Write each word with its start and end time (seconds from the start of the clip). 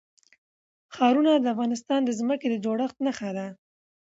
ښارونه 0.95 1.31
د 1.37 1.45
افغانستان 1.53 1.99
د 2.05 2.09
ځمکې 2.19 2.47
د 2.49 2.55
جوړښت 2.65 2.97
نښه 3.05 3.29
ده. 3.37 3.47